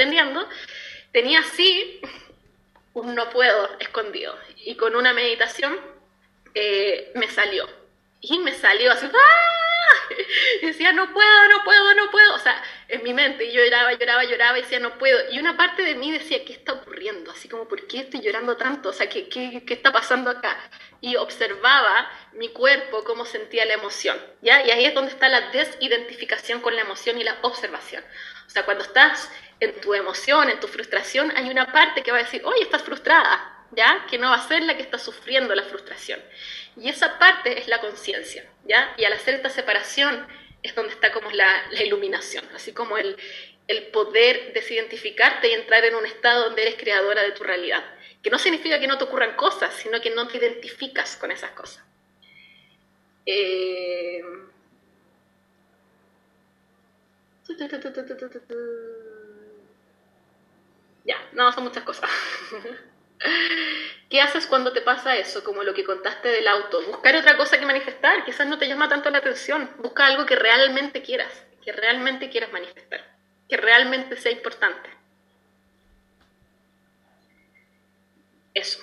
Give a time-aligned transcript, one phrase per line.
[0.00, 0.48] aprendiendo,
[1.12, 2.00] tenía así
[2.94, 4.34] un no puedo escondido.
[4.64, 5.78] Y con una meditación
[6.54, 7.68] eh, me salió.
[8.22, 9.60] Y me salió así, ¡ah!
[10.62, 12.34] Y decía, no puedo, no puedo, no puedo.
[12.34, 15.18] O sea, en mi mente, y yo lloraba, lloraba, lloraba y decía, no puedo.
[15.30, 17.30] Y una parte de mí decía, ¿qué está ocurriendo?
[17.30, 18.90] Así como, ¿por qué estoy llorando tanto?
[18.90, 20.58] O sea, ¿qué, qué, qué está pasando acá?
[21.00, 24.18] Y observaba mi cuerpo, cómo sentía la emoción.
[24.42, 24.64] ¿ya?
[24.66, 28.04] Y ahí es donde está la desidentificación con la emoción y la observación.
[28.46, 29.30] O sea, cuando estás
[29.60, 32.82] en tu emoción, en tu frustración, hay una parte que va a decir, oye, estás
[32.82, 34.06] frustrada, ¿ya?
[34.10, 36.20] Que no va a ser la que está sufriendo la frustración.
[36.76, 38.94] Y esa parte es la conciencia, ¿ya?
[38.96, 40.26] Y al hacer esta separación
[40.62, 43.16] es donde está como la, iluminación, así como el,
[43.68, 47.84] el poder desidentificarte y entrar en un estado donde eres creadora de tu realidad.
[48.22, 51.50] Que no significa que no te ocurran cosas, sino que no te identificas con esas
[51.52, 51.84] cosas.
[53.26, 54.22] Eh...
[61.04, 62.10] Ya, no, son muchas cosas.
[64.10, 65.44] ¿Qué haces cuando te pasa eso?
[65.44, 66.82] Como lo que contaste del auto.
[66.86, 68.24] Buscar otra cosa que manifestar.
[68.24, 69.70] Quizás no te llama tanto la atención.
[69.78, 73.04] Busca algo que realmente quieras, que realmente quieras manifestar,
[73.48, 74.90] que realmente sea importante.
[78.52, 78.80] Eso.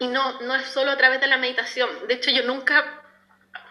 [0.00, 1.88] Y no, no es solo a través de la meditación.
[2.06, 2.97] De hecho, yo nunca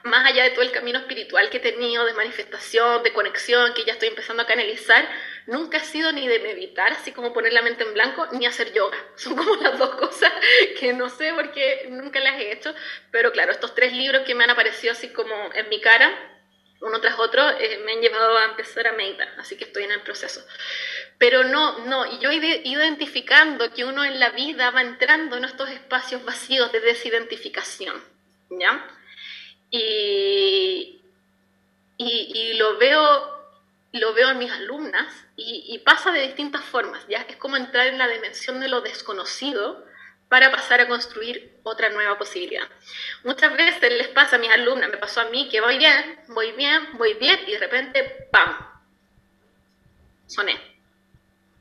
[0.07, 3.85] más allá de todo el camino espiritual que he tenido, de manifestación, de conexión, que
[3.85, 5.07] ya estoy empezando a canalizar,
[5.45, 8.73] nunca ha sido ni de meditar, así como poner la mente en blanco, ni hacer
[8.73, 8.97] yoga.
[9.15, 10.31] Son como las dos cosas
[10.79, 12.73] que no sé por qué nunca las he hecho,
[13.11, 16.11] pero claro, estos tres libros que me han aparecido así como en mi cara,
[16.81, 19.91] uno tras otro, eh, me han llevado a empezar a meditar, así que estoy en
[19.91, 20.45] el proceso.
[21.17, 25.37] Pero no, no, y yo he ido identificando que uno en la vida va entrando
[25.37, 28.03] en estos espacios vacíos de desidentificación,
[28.51, 28.96] ¿ya?
[29.69, 31.01] Y,
[31.97, 33.01] y, lo, veo,
[33.93, 37.21] lo veo en mis alumnas y, pasa de distintas formas, ¿ya?
[37.21, 39.85] Es como entrar en la dimensión de lo desconocido
[40.29, 42.67] para pasar a construir otra nueva posibilidad.
[43.23, 46.51] Muchas veces les pasa a mis alumnas, me pasó a mí, que voy bien, voy
[46.53, 48.57] bien, voy bien, y de repente, ¡pam!
[50.27, 50.76] Soné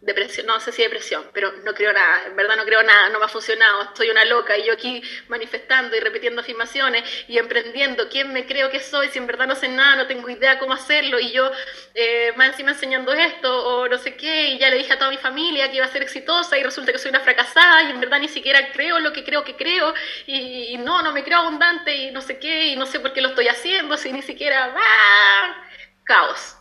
[0.01, 3.19] depresión, no sé si depresión, pero no creo nada, en verdad no creo nada, no
[3.19, 8.09] me ha funcionado, estoy una loca y yo aquí manifestando y repitiendo afirmaciones y emprendiendo
[8.09, 10.75] quién me creo que soy, si en verdad no sé nada, no tengo idea cómo
[10.75, 11.51] hacerlo y yo
[11.95, 15.11] eh, más encima enseñando esto o no sé qué y ya le dije a toda
[15.11, 18.01] mi familia que iba a ser exitosa y resulta que soy una fracasada y en
[18.01, 19.95] verdad ni siquiera creo lo que creo que creo
[20.27, 23.23] y, no, no me creo abundante y no sé qué y no sé por qué
[23.23, 24.75] lo estoy haciendo, si ni siquiera...
[24.77, 25.63] ¡ah!
[26.05, 26.57] Caos.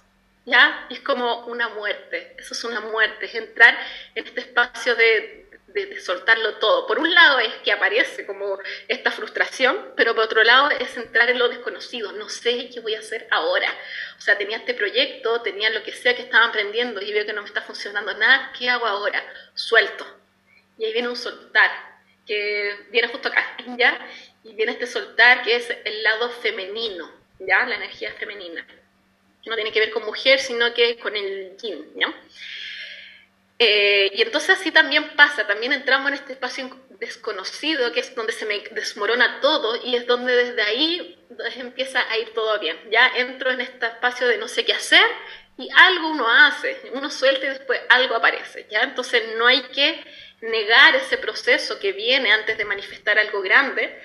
[0.46, 0.88] ¿Ya?
[0.90, 3.78] Es como una muerte, eso es una muerte, es entrar
[4.14, 5.44] en este espacio de,
[6.00, 6.88] soltarlo todo.
[6.88, 8.58] Por un lado es que aparece como
[8.88, 12.96] esta frustración, pero por otro lado es entrar en lo desconocido, no sé qué voy
[12.96, 13.68] a hacer ahora.
[14.18, 17.34] O sea, tenía este proyecto, tenía lo que sea que estaba emprendiendo y veo que
[17.34, 19.22] no me está funcionando nada, ¿qué hago ahora?
[19.54, 20.06] Suelto.
[20.78, 21.72] Y ahí viene un soltar,
[22.26, 24.00] que viene justo acá, ¿ya?
[24.46, 27.66] Y viene este soltar que es el lado femenino, ¿ya?
[27.66, 28.66] La energía femenina
[29.46, 32.14] no tiene que ver con mujer, sino que con el yin, ¿no?
[33.58, 38.34] Eh, y entonces así también pasa, también entramos en este espacio desconocido, que es donde
[38.34, 41.26] se me desmorona todo y es donde desde ahí
[41.56, 42.78] empieza a ir todo bien.
[42.92, 45.06] Ya entro en este espacio de no sé qué hacer
[45.58, 48.68] y algo uno hace, uno suelta y después algo aparece.
[48.70, 48.82] ¿ya?
[48.82, 50.04] Entonces no hay que
[50.42, 53.98] negar ese proceso que viene antes de manifestar algo grande,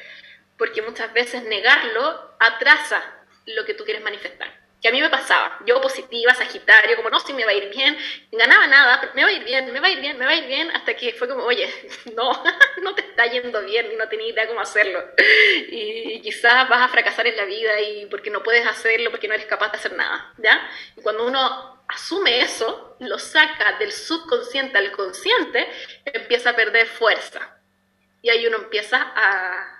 [0.56, 3.02] porque muchas veces negarlo atrasa
[3.46, 5.58] lo que tú quieres manifestar que a mí me pasaba.
[5.66, 7.96] Yo positiva, Sagitario, como no, si me va a ir bien,
[8.32, 10.36] ganaba nada, me va a ir bien, me va a ir bien, me va a
[10.36, 11.68] ir bien, hasta que fue como, oye,
[12.16, 12.42] no,
[12.82, 15.02] no te está yendo bien y no tenía idea cómo hacerlo.
[15.68, 19.34] Y, quizás vas a fracasar en la vida y porque no puedes hacerlo, porque no
[19.34, 20.70] eres capaz de hacer nada, ¿ya?
[20.96, 25.66] Y cuando uno asume eso, lo saca del subconsciente al consciente,
[26.04, 27.56] empieza a perder fuerza.
[28.22, 29.79] Y ahí uno empieza a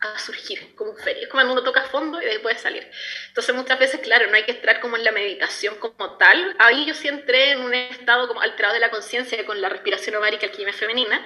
[0.00, 1.22] a surgir como un feria.
[1.22, 2.90] Es como cuando uno toca fondo y de salir.
[3.28, 6.56] Entonces muchas veces, claro, no hay que entrar como en la meditación como tal.
[6.58, 10.16] Ahí yo sí entré en un estado como alterado de la conciencia con la respiración
[10.16, 11.24] ovárica alquimia femenina,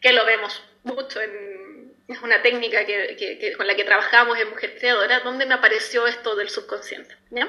[0.00, 1.94] que lo vemos mucho en...
[2.08, 6.34] Es una técnica que, con la que trabajamos en Mujer Creadora, donde me apareció esto
[6.34, 7.16] del subconsciente.
[7.30, 7.48] ¿ya?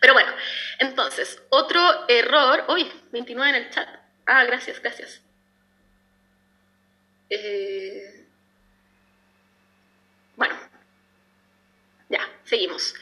[0.00, 0.32] Pero bueno,
[0.78, 2.64] entonces, otro error...
[2.68, 3.88] Uy, 29 en el chat.
[4.24, 5.20] Ah, gracias, gracias.
[7.28, 8.25] Eh,
[10.36, 10.54] bueno,
[12.08, 12.94] ya, seguimos.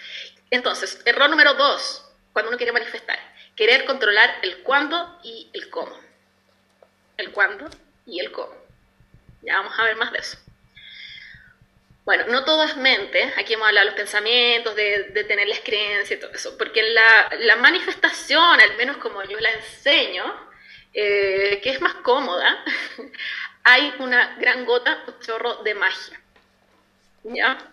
[0.51, 3.19] Entonces, error número dos, cuando uno quiere manifestar,
[3.57, 5.99] querer controlar el cuándo y el cómo.
[7.17, 7.69] El cuándo
[8.07, 8.55] y el cómo.
[9.43, 10.39] Ya vamos a ver más de eso.
[12.05, 16.19] Bueno, no todo es mente, aquí hemos hablado de los pensamientos, de, tener las creencias
[16.19, 20.23] y todo eso, porque la, la manifestación, al menos como yo la enseño,
[20.93, 22.63] eh, que es más cómoda,
[23.65, 26.21] hay una gran gota, un chorro de magia.
[27.25, 27.73] ¿Ya?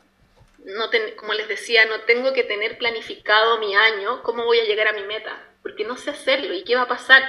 [0.66, 4.88] No como les decía, no tengo que tener planificado mi año, cómo voy a llegar
[4.88, 7.24] a mi meta, porque no sé hacerlo y qué va a pasar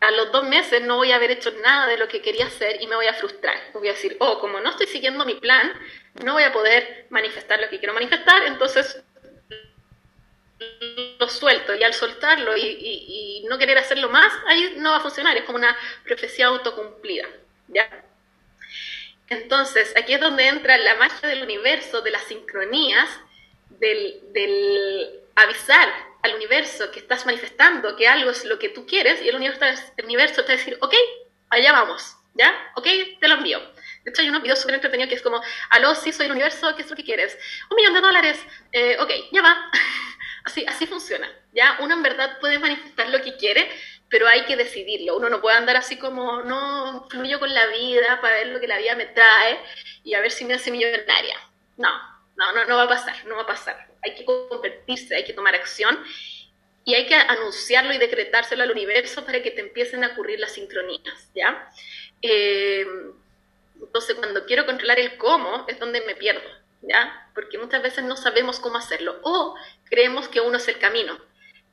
[0.00, 2.80] a los dos meses no voy a haber hecho nada de lo que quería hacer
[2.80, 3.56] y me voy a frustrar.
[3.72, 5.72] Voy a decir, oh, como no estoy siguiendo mi plan,
[6.24, 9.02] no voy a poder manifestar lo que quiero manifestar, entonces
[11.18, 15.36] lo suelto y al soltarlo y, no querer hacerlo más, ahí no va a funcionar,
[15.36, 15.74] es como una
[16.04, 17.26] profecía autocumplida.
[17.68, 17.88] ¿ya?
[19.30, 23.08] Entonces, aquí es donde entra la magia del universo, de las sincronías,
[23.70, 25.88] del, del avisar
[26.22, 29.64] al universo que estás manifestando que algo es lo que tú quieres y el universo,
[29.96, 30.94] el universo te a decir, ok,
[31.50, 32.52] allá vamos, ¿ya?
[32.74, 32.86] Ok,
[33.20, 33.60] te lo envío.
[34.04, 35.40] De hecho, hay unos videos súper entretenidos que es como,
[35.70, 37.38] aló, sí, soy el universo, ¿qué es lo que quieres?
[37.70, 38.40] Un millón de dólares,
[38.72, 39.70] eh, ok, ya va.
[40.44, 41.76] así, así funciona, ¿ya?
[41.80, 43.70] Uno en verdad puede manifestar lo que quiere,
[44.08, 45.16] pero hay que decidirlo.
[45.16, 48.68] Uno no puede andar así como, no, fluyo con la vida para ver lo que
[48.68, 49.58] la vida me trae
[50.04, 51.36] y a ver si me hace millonaria.
[51.76, 51.90] No,
[52.36, 55.32] no, no, no va a pasar, no va a pasar hay que convertirse, hay que
[55.32, 55.98] tomar acción
[56.84, 60.52] y hay que anunciarlo y decretárselo al universo para que te empiecen a ocurrir las
[60.52, 61.70] sincronías, ¿ya?
[62.22, 62.86] Eh,
[63.80, 66.48] entonces, cuando quiero controlar el cómo, es donde me pierdo,
[66.82, 67.30] ¿ya?
[67.34, 69.54] Porque muchas veces no sabemos cómo hacerlo o
[69.84, 71.18] creemos que uno es el camino,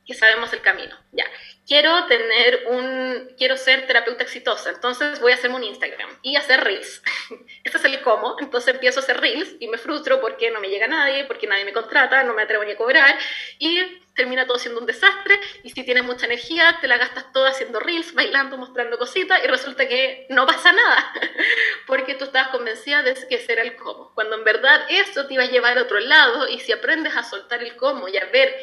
[0.06, 1.26] que sabemos el camino, ¿ya?
[1.68, 6.64] quiero tener un, quiero ser terapeuta exitosa, entonces voy a hacerme un Instagram y hacer
[6.64, 7.02] reels.
[7.64, 10.70] Este es el cómo, entonces empiezo a hacer reels y me frustro porque no me
[10.70, 13.18] llega nadie, porque nadie me contrata, no me atrevo ni a cobrar
[13.58, 13.82] y
[14.14, 17.80] termina todo siendo un desastre y si tienes mucha energía te la gastas toda haciendo
[17.80, 21.12] reels, bailando, mostrando cositas y resulta que no pasa nada
[21.88, 25.34] porque tú estabas convencida de que ese era el cómo, cuando en verdad eso te
[25.34, 28.26] iba a llevar a otro lado y si aprendes a soltar el cómo y a
[28.26, 28.56] ver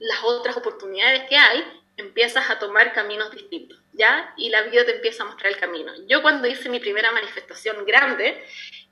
[0.00, 1.62] las otras oportunidades que hay,
[1.96, 4.32] empiezas a tomar caminos distintos, ¿ya?
[4.36, 5.92] Y la vida te empieza a mostrar el camino.
[6.08, 8.42] Yo cuando hice mi primera manifestación grande,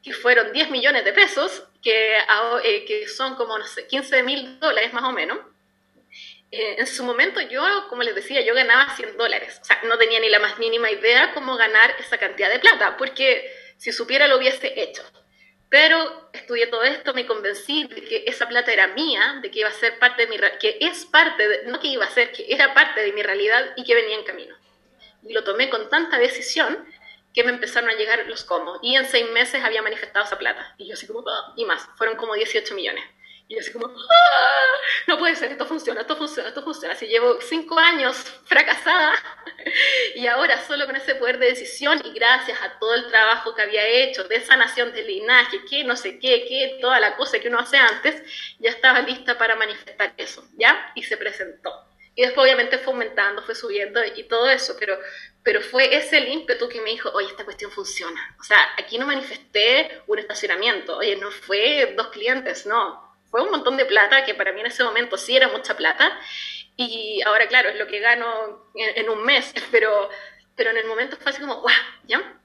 [0.03, 2.17] que fueron 10 millones de pesos, que,
[2.65, 5.39] eh, que son como, no sé, 15 mil dólares más o menos,
[6.51, 9.59] eh, en su momento yo, como les decía, yo ganaba 100 dólares.
[9.63, 12.97] O sea, no tenía ni la más mínima idea cómo ganar esa cantidad de plata,
[12.99, 15.03] porque si supiera lo hubiese hecho.
[15.71, 19.69] Pero estudié todo esto, me convencí de que esa plata era mía, de que iba
[19.69, 22.47] a ser parte de mi que es parte, de, no que iba a ser, que
[22.49, 24.57] era parte de mi realidad y que venía en camino.
[25.23, 26.87] Y lo tomé con tanta decisión
[27.35, 28.79] que me empezaron a llegar los cómo.
[28.83, 30.75] Y en seis meses había manifestado esa plata.
[30.79, 33.05] Y yo así como, ah", y más, fueron como 18 millones.
[33.49, 34.69] Y así como, ¡Ah!
[35.07, 36.93] no puede ser, esto funciona, esto funciona, esto funciona.
[36.93, 39.15] Así llevo cinco años fracasada
[40.15, 43.63] y ahora solo con ese poder de decisión y gracias a todo el trabajo que
[43.63, 47.49] había hecho de sanación del linaje, que no sé qué, que toda la cosa que
[47.49, 48.23] uno hace antes,
[48.59, 50.93] ya estaba lista para manifestar eso, ¿ya?
[50.95, 51.73] Y se presentó.
[52.15, 54.99] Y después obviamente fue aumentando, fue subiendo y todo eso, pero,
[55.43, 58.37] pero fue ese el ímpetu que me dijo, oye, esta cuestión funciona.
[58.41, 63.51] O sea, aquí no manifesté un estacionamiento, oye, no fue dos clientes, no, fue un
[63.51, 66.19] montón de plata, que para mí en ese momento sí era mucha plata,
[66.77, 70.09] y ahora claro, es lo que gano en, un mes, pero,
[70.57, 71.75] pero en el momento fue así como, ¡guau!
[72.05, 72.41] ¿Ya?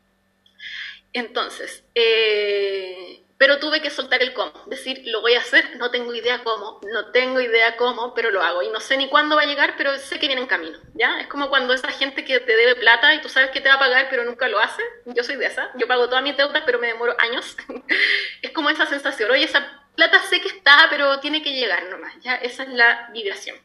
[1.13, 6.13] Entonces, eh, pero tuve que soltar el cómo, decir, lo voy a hacer, no tengo
[6.15, 9.43] idea cómo, no tengo idea cómo, pero lo hago y no sé ni cuándo va
[9.43, 11.19] a llegar, pero sé que viene en camino, ¿ya?
[11.19, 13.75] Es como cuando esa gente que te debe plata y tú sabes que te va
[13.75, 16.63] a pagar, pero nunca lo hace, yo soy de esa, yo pago todas mis deudas,
[16.65, 17.57] pero me demoro años,
[18.41, 22.13] es como esa sensación, oye, esa plata sé que está, pero tiene que llegar nomás,
[22.21, 22.35] ¿ya?
[22.35, 23.57] Esa es la vibración.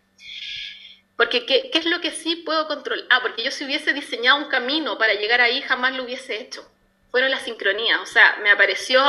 [1.16, 3.04] Porque, ¿qué, ¿qué, es lo que sí puedo controlar?
[3.11, 6.70] Ah, porque yo si hubiese diseñado un camino para llegar ahí, jamás lo hubiese hecho.
[7.11, 9.00] Fueron las sincronías, o sea, me apareció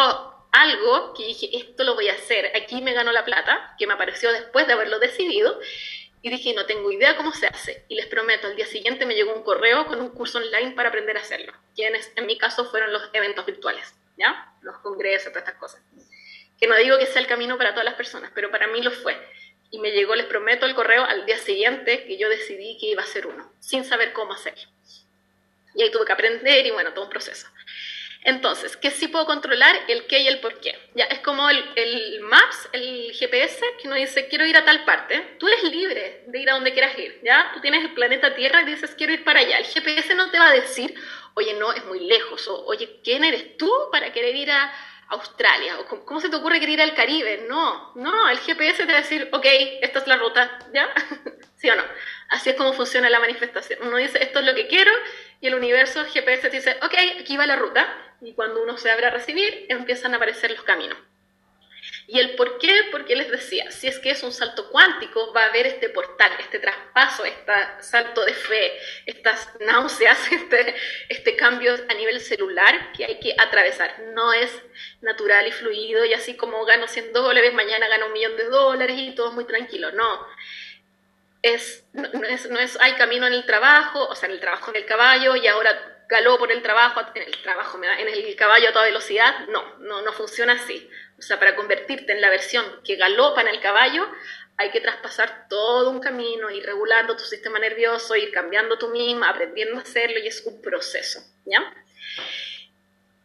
[0.51, 3.93] algo que dije, esto lo voy a hacer, aquí me ganó la plata, que me
[3.93, 5.59] apareció después de haberlo decidido,
[6.21, 7.85] y dije, no tengo idea cómo se hace.
[7.87, 10.89] Y les prometo, al día siguiente me llegó un correo con un curso online para
[10.89, 14.51] aprender a hacerlo, quienes en mi caso fueron los eventos virtuales, ¿ya?
[14.61, 15.81] Los congresos, todas estas cosas
[16.59, 18.91] que no digo que sea el camino para todas las personas, pero para mí lo
[18.91, 19.17] fue.
[19.71, 23.03] Y me llegó, les prometo, el correo al día siguiente que yo decidí que iba
[23.03, 24.63] a ser uno, sin saber cómo hacerlo.
[25.75, 27.47] Y ahí tuve que aprender y bueno, todo un proceso.
[28.23, 29.73] Entonces, ¿qué sí puedo controlar?
[29.87, 30.77] El qué y el por qué.
[30.93, 34.83] Ya, es como el, el, Maps, el GPS, que uno dice, quiero ir a tal
[34.83, 35.37] parte.
[35.39, 37.51] Tú eres libre de ir a donde quieras ir, ¿ya?
[37.53, 39.57] Tú tienes el planeta Tierra y dices, quiero ir para allá.
[39.59, 40.93] El GPS no te va a decir,
[41.35, 44.73] oye, no, es muy lejos, o oye, ¿quién eres tú para querer ir a,
[45.09, 48.91] Australia, o cómo se te ocurre querer ir al Caribe, no, no, el GPS te
[48.91, 49.45] va a decir, ok,
[49.81, 50.87] esta es la ruta, ¿ya?
[51.55, 51.83] ¿Sí o no?
[52.29, 53.79] Así es como funciona la manifestación.
[53.81, 54.91] Uno dice, esto es lo que quiero,
[55.41, 57.87] y el universo, GPS te dice, ok, aquí va la ruta,
[58.21, 60.97] y cuando uno se abre a recibir, empiezan a aparecer los caminos.
[62.11, 62.75] ¿Y el por qué?
[62.91, 66.31] Porque les decía, si es que es un salto cuántico, va a haber este portal,
[66.39, 70.75] este traspaso, este salto de fe, estas náuseas, este,
[71.07, 73.95] este cambio a nivel celular que hay que atravesar.
[74.15, 74.51] No es
[75.01, 78.97] natural y fluido y así como gano 100 dólares, mañana gano un millón de dólares
[78.97, 79.91] y todo muy tranquilo.
[79.91, 80.27] No.
[81.93, 84.77] No, es, no es, hay camino en el trabajo, o sea, en el trabajo en
[84.77, 88.73] el caballo y ahora galó por el trabajo, en el trabajo, en el caballo a
[88.73, 89.47] toda velocidad.
[89.49, 90.89] No, no, no funciona así.
[91.19, 94.07] O sea, para convertirte en la versión que galopa en el caballo,
[94.57, 99.29] hay que traspasar todo un camino, ir regulando tu sistema nervioso, ir cambiando tú misma,
[99.29, 101.73] aprendiendo a hacerlo y es un proceso, ¿ya?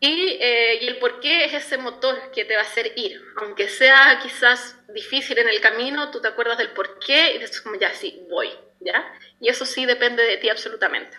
[0.00, 3.20] Y, eh, y, el por qué es ese motor que te va a hacer ir.
[3.36, 7.60] Aunque sea quizás difícil en el camino, tú te acuerdas del por qué y dices
[7.60, 9.04] como ya sí, voy, ¿ya?
[9.40, 11.16] Y eso sí depende de ti absolutamente.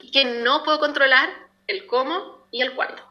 [0.00, 1.28] Y que no puedo controlar
[1.66, 3.02] el cómo y el cuándo.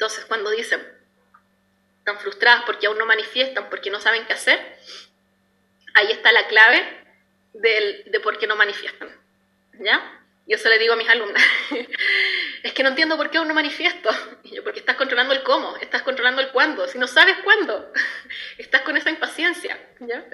[0.00, 0.80] Entonces, cuando dicen,
[1.98, 4.58] están frustradas porque aún no manifiestan, porque no saben qué hacer,
[5.92, 6.82] ahí está la clave
[7.52, 9.14] de por qué no manifiestan.
[9.74, 10.24] ¿Ya?
[10.46, 11.44] Yo se le digo a mis alumnas,
[12.62, 14.10] es que no entiendo por qué aún no manifiesto.
[14.44, 16.86] Yo, porque estás controlando el cómo, estás controlando el cuándo.
[16.88, 17.92] Si no sabes cuándo,
[18.58, 19.78] estás con esa impaciencia.
[20.00, 20.24] ¿ya?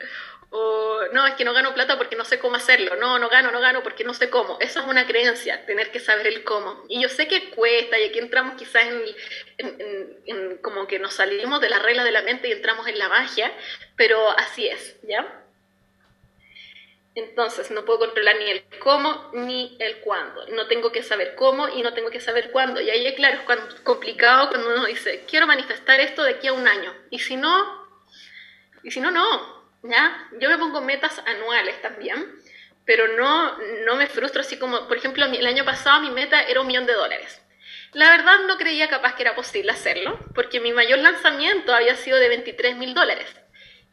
[0.50, 2.96] O no, es que no gano plata porque no sé cómo hacerlo.
[2.96, 4.58] No, no gano, no gano porque no sé cómo.
[4.60, 6.84] Eso es una creencia, tener que saber el cómo.
[6.88, 8.84] Y yo sé que cuesta y aquí entramos quizás
[9.58, 13.08] en, como que nos salimos de la regla de la mente y entramos en la
[13.08, 13.52] magia,
[13.96, 15.45] pero así es, ¿ya?
[17.16, 20.46] Entonces, no puedo controlar ni el cómo ni el cuándo.
[20.48, 22.80] No tengo que saber cómo y no tengo que saber cuándo.
[22.80, 26.68] Y ahí, claro, es complicado cuando uno dice, quiero manifestar esto de aquí a un
[26.68, 26.94] año.
[27.10, 27.88] Y si no,
[28.82, 29.56] y si no, no.
[29.82, 30.28] ¿ya?
[30.38, 32.38] Yo me pongo metas anuales también,
[32.84, 33.56] pero no,
[33.86, 36.86] no me frustro así como, por ejemplo, el año pasado mi meta era un millón
[36.86, 37.42] de dólares.
[37.92, 42.18] La verdad no creía capaz que era posible hacerlo, porque mi mayor lanzamiento había sido
[42.18, 43.34] de 23 mil dólares.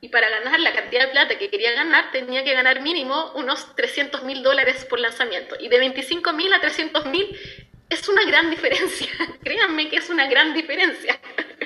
[0.03, 3.74] Y para ganar la cantidad de plata que quería ganar, tenía que ganar mínimo unos
[3.74, 5.55] 300 mil dólares por lanzamiento.
[5.57, 7.39] Y de 25 mil a 300 mil
[7.89, 9.07] es una gran diferencia.
[9.45, 11.17] Créanme que es una gran diferencia.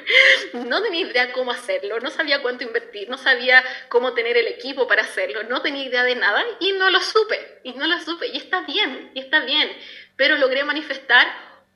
[0.53, 4.88] no tenía idea cómo hacerlo, no sabía cuánto invertir, no sabía cómo tener el equipo
[4.88, 8.27] para hacerlo, no tenía idea de nada y no lo supe, y no lo supe,
[8.27, 9.67] y está bien, y está bien,
[10.15, 11.27] pero logré manifestar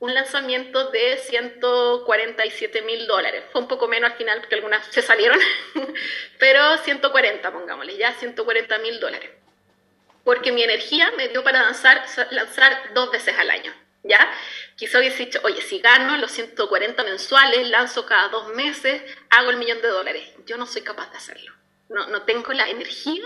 [0.02, 3.44] un lanzamiento de 147 mil dólares.
[3.52, 5.40] Fue un poco menos al final porque algunas se salieron,
[6.40, 9.30] pero 140, pongámosle, ya 140 mil dólares.
[10.24, 12.04] Porque mi energía me dio para lanzar,
[12.96, 13.74] dos veces al año.
[14.02, 14.28] ¿ya?
[14.76, 19.58] Quizá hubiese dicho, oye, si gano los 140 mensuales, lanzo cada dos meses, hago el
[19.58, 20.28] millón de dólares.
[20.48, 21.54] Yo no soy capaz de hacerlo.
[21.90, 23.24] No, no tengo la energía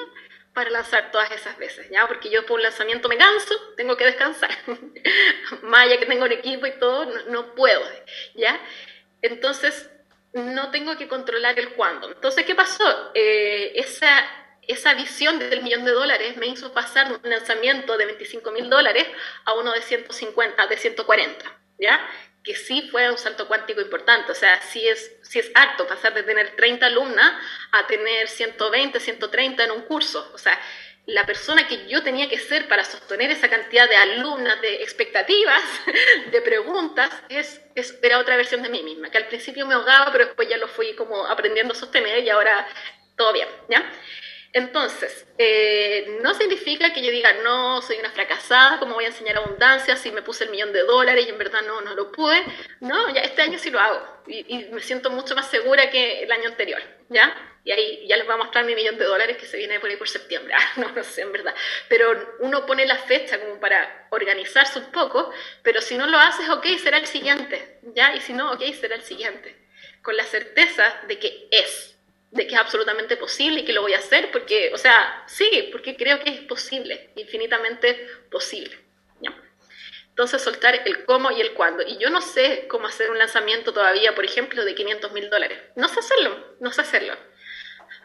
[0.55, 2.07] para lanzar todas esas veces, ¿ya?
[2.07, 4.49] Porque yo por un lanzamiento me canso, tengo que descansar.
[5.61, 7.83] Más que tengo un equipo y todo, no, puedo,
[8.33, 8.59] ¿ya?
[9.21, 9.91] Entonces,
[10.33, 12.07] no tengo que controlar el cuándo.
[12.07, 13.11] Entonces, ¿qué pasó?
[13.13, 14.25] Eh, esa
[14.67, 19.05] esa visión del millón de dólares me hizo pasar un lanzamiento de 25 mil dólares
[19.45, 21.45] a uno de 150, de 140,
[21.77, 22.01] ¿ya?
[22.45, 26.13] Que sí fue un salto cuántico importante, o sea, sí es, sí es harto pasar
[26.13, 27.33] de tener 30 alumnas
[27.71, 30.59] a tener 120, 130 en un curso, o sea,
[31.07, 35.63] la persona que yo tenía que ser para sostener esa cantidad de alumnas, de expectativas,
[36.31, 37.61] de preguntas, es,
[38.01, 40.67] era otra versión de mí misma, que al principio me ahogaba, pero después ya lo
[40.67, 42.67] fui como aprendiendo a sostener y ahora
[43.15, 43.83] todo bien, ¿ya?
[44.55, 49.35] Entonces, eh, no significa que yo diga, no, soy una fracasada, ¿cómo voy a enseñar
[49.35, 52.41] abundancia si me puse el millón de dólares y en verdad no, no lo pude?
[52.79, 56.31] No, ya este año sí lo hago y, me siento mucho más segura que el
[56.31, 57.35] año anterior, ¿ya?
[57.65, 59.89] Y ahí ya les voy a mostrar mi millón de dólares que se viene por
[59.89, 61.53] ahí por septiembre, no, no sé, en verdad.
[61.89, 65.33] Pero uno pone la fecha como para organizarse un poco,
[65.63, 68.15] pero si no lo haces, ok, será el siguiente, ¿ya?
[68.15, 69.53] Y si no, ok, será el siguiente.
[70.01, 71.94] Con la certeza de que es,
[72.35, 75.69] de que es absolutamente posible y que lo voy a hacer porque, o sea, sí,
[75.71, 78.85] porque creo que es posible, infinitamente posible.
[80.09, 81.83] Entonces, soltar el cómo y el cuándo.
[81.85, 85.61] Y yo no sé cómo hacer un lanzamiento todavía, por ejemplo, de 500 mil dólares.
[85.75, 87.13] No sé hacerlo, no sé hacerlo.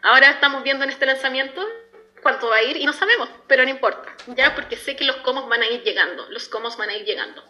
[0.01, 1.65] Ahora estamos viendo en este lanzamiento
[2.21, 5.15] cuánto va a ir y no sabemos, pero no importa, ya porque sé que los
[5.17, 7.45] cómo van a ir llegando, los cómo van a ir llegando.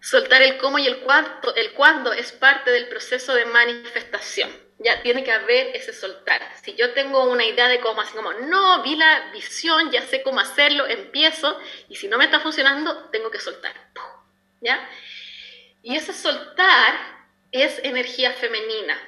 [0.00, 5.02] Soltar el cómo y el cuándo, el cuándo es parte del proceso de manifestación ya
[5.02, 6.42] tiene que haber ese soltar.
[6.62, 10.22] Si yo tengo una idea de cómo, así como, no, vi la visión, ya sé
[10.22, 13.74] cómo hacerlo, empiezo, y si no me está funcionando, tengo que soltar.
[14.60, 14.88] ¿Ya?
[15.82, 16.94] Y ese soltar
[17.52, 18.98] es energía femenina,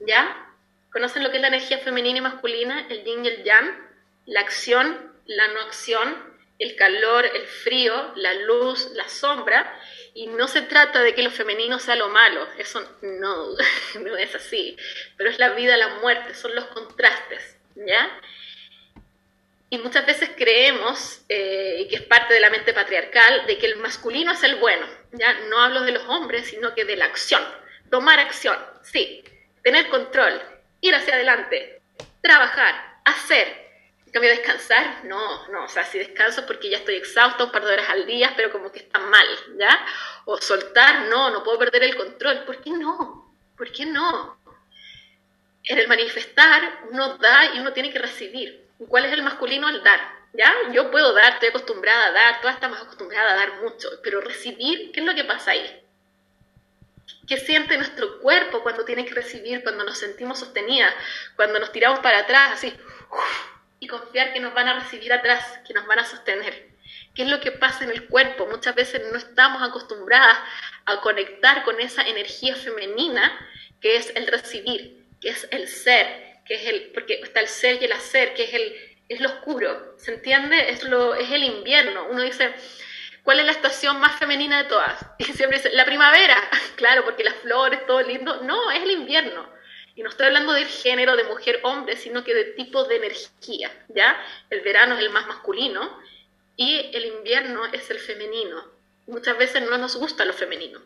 [0.00, 0.46] ¿ya?
[0.92, 2.86] ¿Conocen lo que es la energía femenina y masculina?
[2.88, 3.88] El yin y el yang,
[4.26, 9.78] la acción, la no acción, el calor, el frío, la luz, la sombra,
[10.14, 13.48] y no se trata de que lo femenino sea lo malo, eso no,
[14.00, 14.76] no es así,
[15.16, 18.20] pero es la vida, la muerte, son los contrastes, ¿ya?
[19.68, 23.66] Y muchas veces creemos, eh, y que es parte de la mente patriarcal, de que
[23.66, 25.34] el masculino es el bueno, ¿ya?
[25.50, 27.42] No hablo de los hombres, sino que de la acción,
[27.90, 29.22] tomar acción, sí,
[29.62, 30.40] tener control,
[30.80, 31.82] ir hacia adelante,
[32.22, 33.65] trabajar, hacer,
[34.12, 37.72] cambio, descansar, no, no, o sea, si descanso porque ya estoy exhausto un par de
[37.72, 39.26] horas al día, pero como que está mal,
[39.58, 39.86] ¿ya?
[40.24, 42.44] O soltar, no, no puedo perder el control.
[42.44, 43.34] ¿Por qué no?
[43.56, 44.38] ¿Por qué no?
[45.64, 48.66] En el manifestar uno da y uno tiene que recibir.
[48.88, 50.00] ¿Cuál es el masculino al dar?
[50.32, 50.52] ¿Ya?
[50.72, 54.92] Yo puedo dar, estoy acostumbrada a dar, todas estamos acostumbradas a dar mucho, pero recibir,
[54.92, 55.82] ¿qué es lo que pasa ahí?
[57.26, 60.94] ¿Qué siente nuestro cuerpo cuando tiene que recibir, cuando nos sentimos sostenidas,
[61.34, 62.72] cuando nos tiramos para atrás, así,
[63.78, 66.76] y confiar que nos van a recibir atrás, que nos van a sostener.
[67.14, 68.46] ¿Qué es lo que pasa en el cuerpo?
[68.46, 70.38] Muchas veces no estamos acostumbradas
[70.84, 73.32] a conectar con esa energía femenina
[73.80, 76.06] que es el recibir, que es el ser,
[76.44, 78.76] que es el, porque está el ser y el hacer, que es el,
[79.08, 80.70] es lo oscuro, ¿se entiende?
[80.70, 82.06] Es, lo, es el invierno.
[82.10, 82.52] Uno dice,
[83.22, 85.04] ¿cuál es la estación más femenina de todas?
[85.18, 86.36] Y siempre dice, la primavera,
[86.76, 88.42] claro, porque las flores, todo lindo.
[88.42, 89.55] No, es el invierno.
[89.96, 94.22] Y no estoy hablando del género de mujer-hombre, sino que de tipo de energía, ¿ya?
[94.50, 95.98] El verano es el más masculino
[96.54, 98.62] y el invierno es el femenino.
[99.06, 100.82] Muchas veces no nos gusta lo femenino,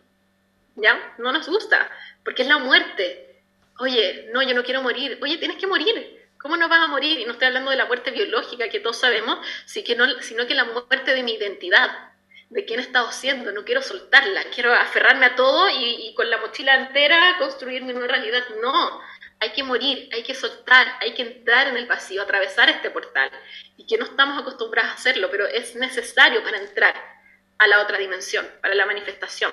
[0.77, 1.15] ¿ya?
[1.19, 1.91] No nos gusta,
[2.25, 3.43] porque es la muerte.
[3.81, 5.19] Oye, no, yo no quiero morir.
[5.23, 6.29] Oye, tienes que morir.
[6.39, 7.19] ¿Cómo no vas a morir?
[7.19, 11.15] Y no estoy hablando de la muerte biológica que todos sabemos, sino que la muerte
[11.15, 12.10] de mi identidad,
[12.51, 16.39] de quién he estado siendo, no quiero soltarla, quiero aferrarme a todo y, con la
[16.39, 18.43] mochila entera construir mi nueva realidad.
[18.61, 19.01] No,
[19.39, 23.31] hay que morir, hay que soltar, hay que entrar en el vacío, atravesar este portal.
[23.77, 26.95] Y que no estamos acostumbrados a hacerlo, pero es necesario para entrar
[27.59, 29.53] a la otra dimensión, para la manifestación.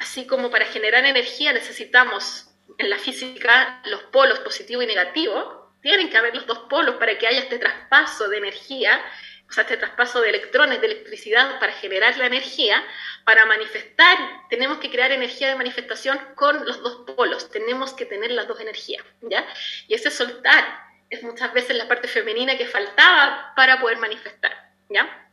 [0.00, 6.10] Así como para generar energía necesitamos en la física los polos positivo y negativo, tienen
[6.10, 9.00] que haber los dos polos para que haya este traspaso de energía
[9.48, 12.84] o sea, este traspaso de electrones, de electricidad para generar la energía,
[13.24, 14.18] para manifestar,
[14.50, 18.60] tenemos que crear energía de manifestación con los dos polos, tenemos que tener las dos
[18.60, 19.46] energías, ¿ya?
[19.86, 20.64] Y ese soltar
[21.08, 25.27] es muchas veces la parte femenina que faltaba para poder manifestar, ¿ya?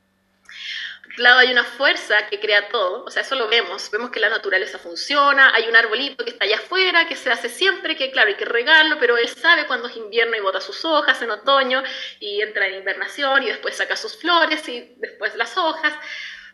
[1.17, 4.29] Lado hay una fuerza que crea todo, o sea, eso lo vemos, vemos que la
[4.29, 8.29] naturaleza funciona, hay un arbolito que está allá afuera, que se hace siempre, que claro,
[8.29, 11.83] hay que regarlo, pero él sabe cuándo es invierno y bota sus hojas en otoño
[12.19, 15.93] y entra en invernación y después saca sus flores y después las hojas.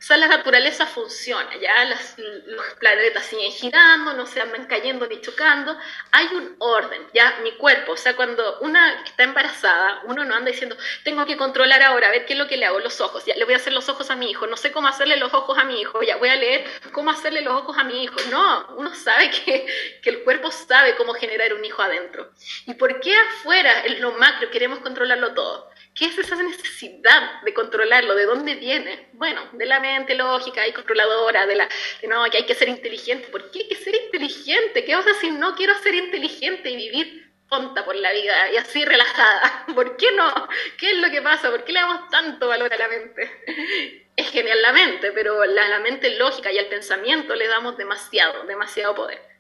[0.02, 5.22] O sea, la naturaleza funciona, ya los planetas siguen girando, no se andan cayendo ni
[5.22, 5.78] chocando,
[6.12, 10.50] hay un orden, ya mi cuerpo, o sea, cuando una está embarazada, uno no anda
[10.50, 13.26] diciendo, tengo que controlar ahora, a ver qué es lo que le hago, los ojos,
[13.28, 15.36] ya le voy a hacer los ojos a mi hijo, no sé cómo hacerle los
[15.36, 18.16] ojos a mi hijo, ya voy a leer cómo hacerle los ojos a mi hijo.
[18.32, 19.68] No, uno sabe que,
[20.02, 22.32] que el cuerpo sabe cómo generar un hijo adentro.
[22.66, 25.70] ¿Y por qué afuera, en lo macro, queremos controlarlo todo?
[25.94, 28.16] ¿Qué es esa necesidad de controlarlo?
[28.16, 29.10] ¿De dónde viene?
[29.14, 31.68] Bueno, de la mente lógica y controladora, de la
[32.08, 33.28] no, que hay que ser inteligente.
[33.28, 34.86] ¿Por qué hay que ser inteligente?
[34.86, 38.86] ¿Qué pasa si no quiero ser inteligente y vivir tonta por la vida y así
[38.86, 39.66] relajada?
[39.76, 40.48] ¿Por qué no?
[40.78, 41.52] ¿Qué es lo que pasa?
[41.52, 44.02] ¿Por qué le damos tanto valor a la mente?
[44.14, 48.44] Es genial la mente, pero a la mente lógica y al pensamiento le damos demasiado,
[48.44, 49.31] demasiado poder.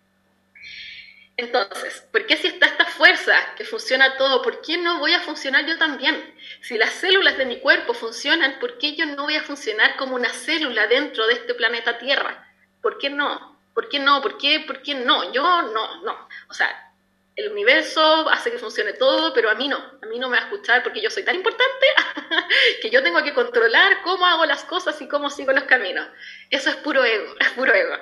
[1.37, 5.21] Entonces, ¿por qué si está esta fuerza que funciona todo, por qué no voy a
[5.21, 6.35] funcionar yo también?
[6.61, 10.15] Si las células de mi cuerpo funcionan, ¿por qué yo no voy a funcionar como
[10.15, 12.47] una célula dentro de este planeta Tierra?
[12.81, 13.59] ¿Por qué no?
[13.73, 14.21] ¿Por qué no?
[14.21, 15.31] ¿Por qué, ¿Por qué no?
[15.31, 16.27] Yo no, no.
[16.49, 16.91] O sea,
[17.35, 19.77] el universo hace que funcione todo, pero a mí no.
[19.77, 21.87] A mí no me va a escuchar porque yo soy tan importante
[22.81, 26.07] que yo tengo que controlar cómo hago las cosas y cómo sigo los caminos.
[26.49, 27.95] Eso es puro ego, es puro ego.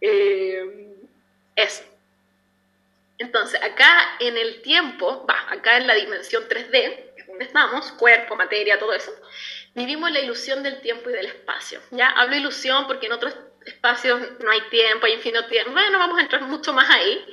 [0.00, 0.91] Eh,
[1.56, 1.84] eso.
[3.18, 8.34] Entonces, acá en el tiempo, acá en la dimensión 3D, que es donde estamos, cuerpo,
[8.36, 9.12] materia, todo eso,
[9.74, 11.80] vivimos la ilusión del tiempo y del espacio.
[11.92, 15.70] Ya hablo ilusión porque en otros espacios no hay tiempo, hay infinito tiempo.
[15.72, 17.24] Bueno, vamos a entrar mucho más ahí,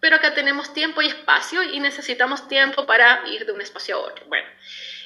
[0.00, 4.00] pero acá tenemos tiempo y espacio y necesitamos tiempo para ir de un espacio a
[4.00, 4.26] otro.
[4.26, 4.48] Bueno,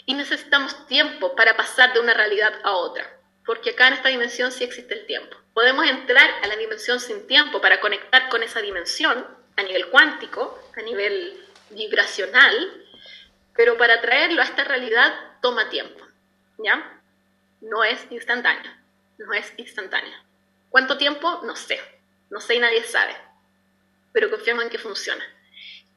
[0.06, 4.52] y necesitamos tiempo para pasar de una realidad a otra porque acá en esta dimensión
[4.52, 5.36] sí existe el tiempo.
[5.54, 9.26] Podemos entrar a la dimensión sin tiempo para conectar con esa dimensión
[9.56, 12.86] a nivel cuántico, a nivel vibracional,
[13.54, 16.06] pero para traerlo a esta realidad toma tiempo,
[16.58, 17.00] ¿ya?
[17.60, 18.70] No es instantáneo,
[19.18, 20.16] no es instantáneo.
[20.70, 21.40] ¿Cuánto tiempo?
[21.44, 21.80] No sé,
[22.30, 23.14] no sé y nadie sabe,
[24.12, 25.24] pero confiamos en que funciona.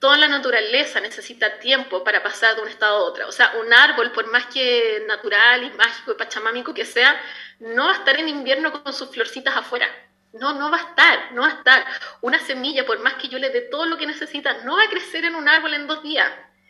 [0.03, 3.25] Toda la naturaleza necesita tiempo para pasar de un estado a otro.
[3.25, 7.17] O sea, un árbol, por más que natural y mágico y pachamámico que sea,
[7.59, 9.87] no va a estar en invierno con sus florcitas afuera.
[10.33, 11.85] No, no va a estar, no va a estar.
[12.19, 14.89] Una semilla, por más que yo le dé todo lo que necesita, no va a
[14.89, 16.29] crecer en un árbol en dos días.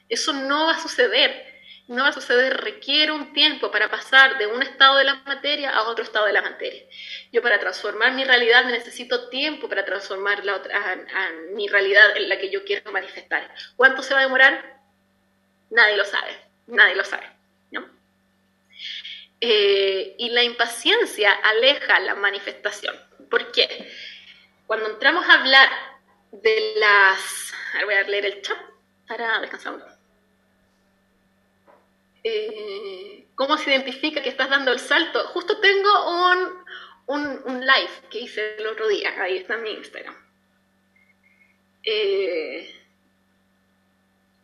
[0.09, 1.52] Eso no va a suceder
[1.87, 5.69] no va a suceder, requiere un tiempo para pasar de un estado de la materia
[5.71, 6.83] a otro estado de la materia.
[7.31, 12.29] Yo para transformar mi realidad necesito tiempo para transformar la otra, a, mi realidad en
[12.29, 13.53] la que yo quiero manifestar.
[13.75, 14.79] ¿Cuánto se va a demorar?
[15.69, 17.33] Nadie lo sabe, nadie lo sabe.
[19.45, 22.95] Eh, y la impaciencia aleja la manifestación.
[23.29, 23.91] ¿Por qué?
[24.65, 25.69] Cuando entramos a hablar
[26.31, 27.53] de las...
[27.73, 28.57] Ahora voy a leer el chat
[29.05, 29.92] para descansar un poco.
[32.23, 35.27] Eh, cómo se identifica que estás dando el salto.
[35.27, 35.89] Justo tengo
[37.07, 40.15] un, un, live que hice el otro día, ahí está mi Instagram.
[41.83, 42.83] Eh,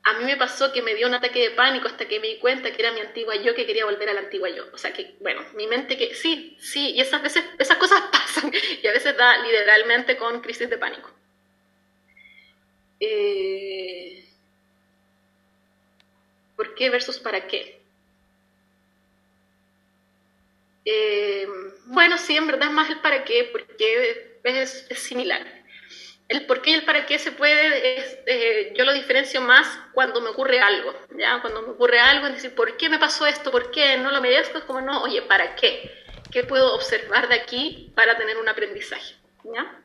[0.04, 2.38] a mí me pasó que me dio un ataque de pánico hasta que me di
[2.40, 4.66] cuenta que era mi antigua yo que quería volver a la antigua yo.
[4.74, 8.52] O sea que, bueno, mi mente que sí, sí, y esas veces, esas cosas pasan
[8.82, 11.12] y a veces da literalmente con crisis de pánico.
[13.00, 14.19] Eh,
[16.60, 17.82] ¿Por qué versus para qué?
[20.84, 21.48] Eh,
[21.86, 25.48] bueno, sí, en verdad es más el para qué, porque es, similar.
[26.28, 30.20] El por qué y el para qué se puede, eh, yo lo diferencio más cuando
[30.20, 31.40] me ocurre algo, ¿ya?
[31.40, 33.52] Cuando me ocurre algo, es decir, ¿por qué me pasó esto?
[33.52, 34.58] ¿Por qué no lo merezco?
[34.58, 35.90] Es como, no, oye, ¿para qué?
[36.30, 39.16] ¿Qué puedo observar de aquí para tener un aprendizaje?
[39.46, 39.82] ¿Ya?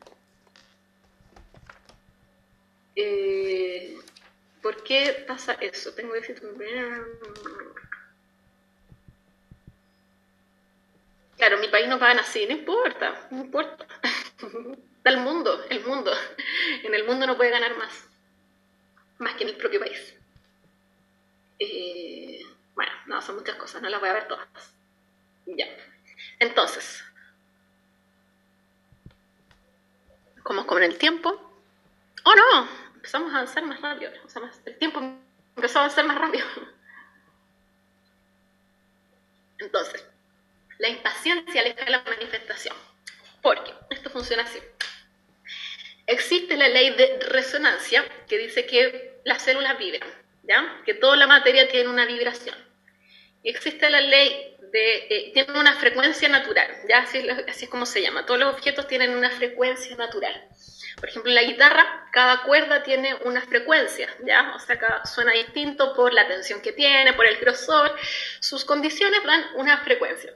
[2.96, 3.96] Eh,
[4.64, 5.92] ¿Por qué pasa eso?
[5.92, 6.40] Tengo éxito.
[11.36, 13.86] Claro, mi país no pagan así, no importa, no importa.
[15.04, 16.10] Da el mundo, el mundo.
[16.82, 18.08] En el mundo no puede ganar más,
[19.18, 20.14] más que en el propio país.
[21.58, 22.40] Eh,
[22.74, 24.48] bueno, no, son muchas cosas, no las voy a ver todas.
[25.44, 25.66] Ya.
[26.38, 27.04] Entonces,
[30.42, 31.38] como con el tiempo.
[32.24, 32.83] ¡Oh no!
[33.04, 34.98] Empezamos a avanzar más rápido, o sea, el tiempo
[35.54, 36.46] empezó a avanzar más rápido.
[39.58, 40.06] Entonces,
[40.78, 42.74] la impaciencia aleja la manifestación.
[43.42, 44.58] Porque esto funciona así.
[46.06, 50.08] Existe la ley de resonancia que dice que las células vibran,
[50.42, 50.80] ¿ya?
[50.86, 52.56] Que toda la materia tiene una vibración.
[53.42, 56.98] Y existe la ley de, eh, tiene una frecuencia natural, ¿ya?
[56.98, 58.26] Así es, así es como se llama.
[58.26, 60.48] Todos los objetos tienen una frecuencia natural.
[60.96, 64.52] Por ejemplo, la guitarra, cada cuerda tiene una frecuencia, ¿ya?
[64.56, 67.94] O sea, cada, suena distinto por la tensión que tiene, por el grosor.
[68.40, 70.34] Sus condiciones dan una frecuencia.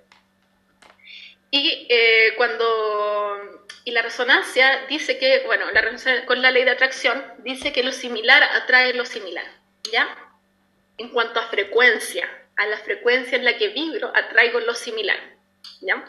[1.50, 5.82] Y eh, cuando y la resonancia dice que, bueno, la
[6.26, 9.46] con la ley de atracción dice que lo similar atrae lo similar,
[9.90, 10.06] ¿ya?
[10.96, 15.18] En cuanto a frecuencia, a la frecuencia en la que vibro, atraigo lo similar,
[15.80, 16.04] ¿ya?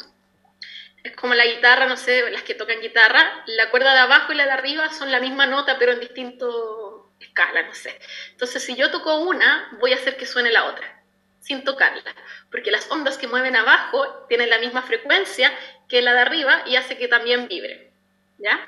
[1.03, 4.35] Es como la guitarra, no sé, las que tocan guitarra, la cuerda de abajo y
[4.35, 7.97] la de arriba son la misma nota, pero en distinto escala, no sé.
[8.31, 11.03] Entonces, si yo toco una, voy a hacer que suene la otra,
[11.39, 12.15] sin tocarla,
[12.51, 15.53] porque las ondas que mueven abajo tienen la misma frecuencia
[15.88, 17.93] que la de arriba y hace que también vibre,
[18.39, 18.59] ¿ya?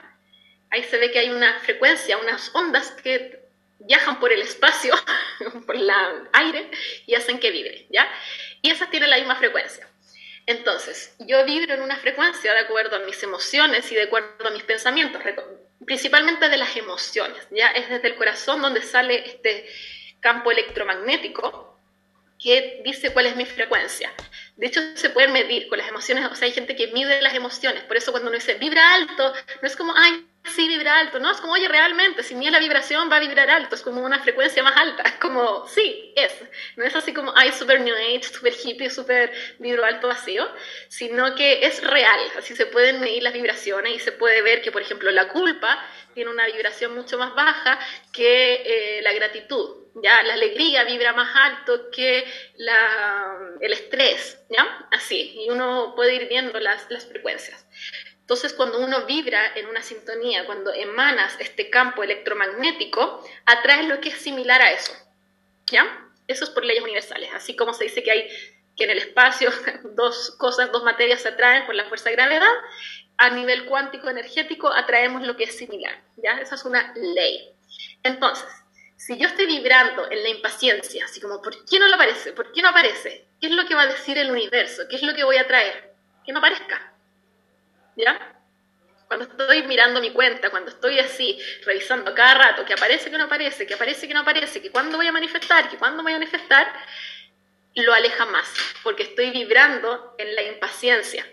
[0.69, 3.40] Ahí se ve que hay una frecuencia, unas ondas que
[3.85, 4.93] viajan por el espacio,
[5.65, 5.89] por el
[6.33, 6.69] aire,
[7.05, 8.09] y hacen que vibre, ¿ya?
[8.61, 9.87] Y esas tienen la misma frecuencia.
[10.45, 14.51] Entonces, yo vibro en una frecuencia de acuerdo a mis emociones y de acuerdo a
[14.51, 15.21] mis pensamientos,
[15.85, 17.67] principalmente de las emociones, ¿ya?
[17.69, 19.67] Es desde el corazón donde sale este
[20.19, 21.79] campo electromagnético
[22.41, 24.11] que dice cuál es mi frecuencia.
[24.55, 27.35] De hecho, se pueden medir con las emociones, o sea, hay gente que mide las
[27.35, 31.19] emociones, por eso cuando uno dice vibra alto, no es como, ay, sí vibra alto,
[31.19, 34.03] no, es como, oye, realmente, si mide la vibración va a vibrar alto, es como
[34.03, 36.33] una frecuencia más alta, es como, sí, es,
[36.75, 40.47] no es así como, ay, super new age, super hippie, super vibro alto vacío,
[40.87, 44.71] sino que es real, así se pueden medir las vibraciones y se puede ver que,
[44.71, 47.79] por ejemplo, la culpa tiene una vibración mucho más baja
[48.11, 50.23] que eh, la gratitud, ¿ya?
[50.23, 52.25] La alegría vibra más alto que
[52.57, 54.87] la, el estrés, ¿ya?
[54.91, 57.65] Así, y uno puede ir viendo las, las frecuencias.
[58.31, 64.07] Entonces, cuando uno vibra en una sintonía, cuando emanas este campo electromagnético, atraes lo que
[64.07, 64.93] es similar a eso,
[65.69, 66.09] ¿ya?
[66.29, 68.29] Eso es por leyes universales, así como se dice que hay
[68.77, 69.51] que en el espacio
[69.97, 72.53] dos cosas, dos materias se atraen por la fuerza de gravedad,
[73.17, 76.39] a nivel cuántico energético atraemos lo que es similar, ¿ya?
[76.39, 77.51] Esa es una ley.
[78.01, 78.47] Entonces,
[78.95, 82.31] si yo estoy vibrando en la impaciencia, así como, ¿por qué no lo aparece?
[82.31, 83.27] ¿Por qué no aparece?
[83.41, 84.83] ¿Qué es lo que va a decir el universo?
[84.89, 85.95] ¿Qué es lo que voy a traer?
[86.25, 86.90] Que no aparezca.
[87.95, 88.41] ¿Ya?
[89.11, 93.25] cuando estoy mirando mi cuenta, cuando estoy así, revisando cada rato, que aparece, que no
[93.25, 96.15] aparece, que aparece, que no aparece, que cuándo voy a manifestar, que cuándo voy a
[96.15, 96.71] manifestar,
[97.75, 98.47] lo aleja más,
[98.83, 101.27] porque estoy vibrando en la impaciencia.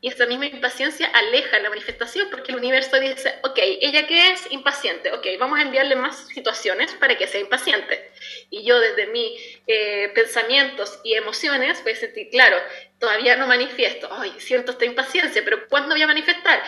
[0.00, 4.46] Y esa misma impaciencia aleja la manifestación porque el universo dice, ok, ella que es
[4.52, 8.12] impaciente, ok, vamos a enviarle más situaciones para que sea impaciente.
[8.50, 9.32] Y yo desde mis
[9.66, 12.56] eh, pensamientos y emociones voy a sentir, claro,
[12.98, 16.62] todavía no manifiesto, ay, siento esta impaciencia, pero ¿cuándo voy a manifestar?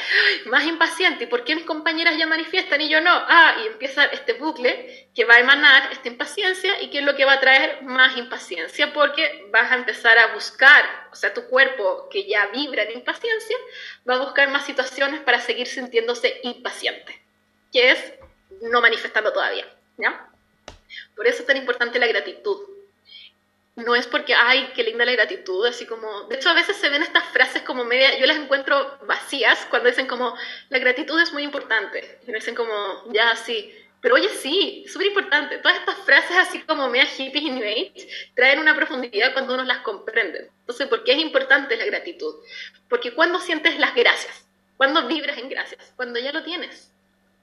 [0.46, 3.11] más impaciente, ¿y por qué mis compañeras ya manifiestan y yo no?
[3.12, 7.16] Ah, y empieza este bucle que va a emanar esta impaciencia y que es lo
[7.16, 11.46] que va a traer más impaciencia, porque vas a empezar a buscar, o sea, tu
[11.46, 13.57] cuerpo que ya vibra en impaciencia,
[14.09, 17.20] va a buscar más situaciones para seguir sintiéndose impaciente,
[17.73, 18.12] que es
[18.62, 20.29] no manifestando todavía, ¿ya?
[21.20, 22.56] Por eso es tan importante la gratitud
[23.76, 26.88] no es porque, ay, qué linda la gratitud, así como, de hecho a veces se
[26.88, 30.35] ven estas frases como media, yo las encuentro vacías cuando dicen como,
[30.70, 32.72] la gratitud es muy importante, y me dicen como,
[33.12, 37.50] ya, sí, pero oye, sí, súper importante, todas estas frases así como media hippies y
[37.50, 40.50] new age traen una profundidad cuando uno las comprende.
[40.61, 42.35] Entonces, ¿por qué es importante la gratitud?
[42.88, 44.46] Porque cuando sientes las gracias,
[44.78, 46.90] cuando vibras en gracias, cuando ya lo tienes,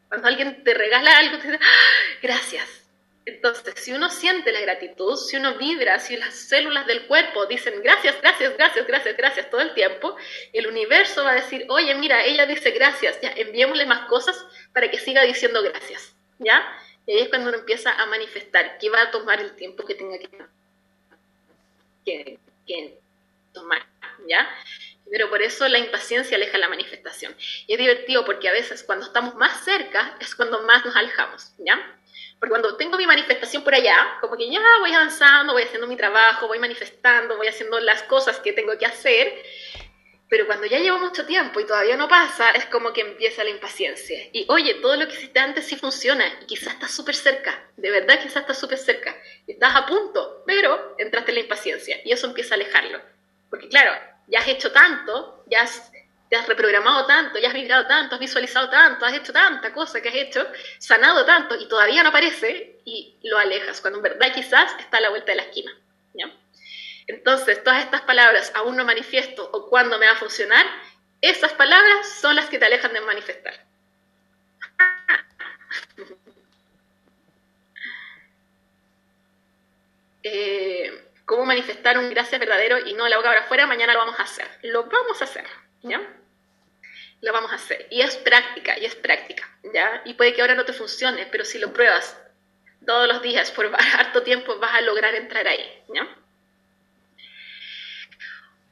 [0.10, 2.18] cuando alguien te regala algo, te dice, ¡Ah!
[2.22, 2.87] gracias,
[3.28, 7.82] entonces, si uno siente la gratitud, si uno vibra, si las células del cuerpo dicen
[7.84, 10.16] gracias, gracias, gracias, gracias, gracias todo el tiempo,
[10.54, 14.90] el universo va a decir, oye, mira, ella dice gracias, ya, enviémosle más cosas para
[14.90, 16.66] que siga diciendo gracias, ¿ya?
[17.06, 19.96] Y ahí es cuando uno empieza a manifestar, que va a tomar el tiempo que
[19.96, 20.18] tenga
[22.06, 22.98] que, que
[23.52, 23.86] tomar,
[24.26, 24.50] ¿ya?
[25.12, 27.36] Pero por eso la impaciencia aleja la manifestación.
[27.66, 31.52] Y es divertido porque a veces cuando estamos más cerca es cuando más nos alejamos,
[31.58, 31.97] ¿ya?
[32.39, 35.95] Porque cuando tengo mi manifestación por allá, como que ya voy avanzando, voy haciendo mi
[35.95, 39.34] trabajo, voy manifestando, voy haciendo las cosas que tengo que hacer,
[40.30, 43.50] pero cuando ya llevo mucho tiempo y todavía no pasa, es como que empieza la
[43.50, 44.19] impaciencia.
[44.34, 47.89] Y oye, todo lo que hiciste antes sí funciona y quizás estás súper cerca, de
[47.89, 49.15] verdad quizás estás súper cerca,
[49.47, 53.02] estás a punto, pero entraste en la impaciencia y eso empieza a alejarlo.
[53.50, 53.91] Porque claro,
[54.28, 55.91] ya has hecho tanto, ya has
[56.30, 60.02] te has reprogramado tanto, ya has vibrado tanto, has visualizado tanto, has hecho tanta cosa
[60.02, 64.34] que has hecho, sanado tanto y todavía no aparece y lo alejas, cuando en verdad
[64.34, 65.72] quizás está a la vuelta de la esquina.
[67.08, 70.66] Entonces, todas estas palabras, aún no manifiesto o cuándo me va a funcionar,
[71.22, 73.54] esas palabras son las que te alejan de manifestar.
[80.30, 83.66] Eh, ¿Cómo manifestar un gracias verdadero y no la boca para afuera?
[83.66, 84.46] Mañana lo vamos a hacer.
[84.63, 85.46] Lo vamos a hacer.
[85.82, 86.02] ¿Ya?
[87.22, 87.88] Lo vamos a hacer.
[87.90, 90.02] Y es práctica, y es práctica, ¿ya?
[90.06, 92.18] Y puede que ahora no te funcione, pero si lo pruebas
[92.86, 96.08] todos los días por harto tiempo vas a lograr entrar ahí, ¿ya?